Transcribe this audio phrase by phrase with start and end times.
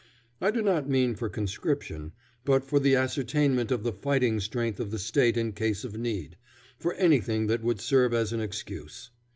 [0.41, 2.13] I do not mean for conscription,
[2.43, 6.37] but for the ascertainment of the fighting strength of the State in case of need
[6.79, 9.11] for anything that would serve as an excuse.